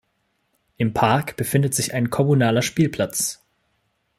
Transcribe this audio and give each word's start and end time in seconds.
Im 0.77 0.95
Park 0.95 1.37
befindet 1.37 1.75
sich 1.75 1.93
ein 1.93 2.09
kommunaler 2.09 2.63
Spielplatz. 2.63 3.45